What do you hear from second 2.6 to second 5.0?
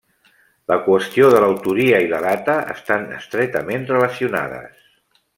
estan estretament relacionades.